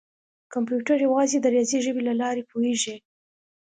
کمپیوټر 0.53 0.97
یوازې 1.07 1.37
د 1.41 1.45
ریاضي 1.53 1.79
ژبې 1.85 2.01
له 2.09 2.13
لارې 2.21 2.43
پوهېږي. 2.51 2.95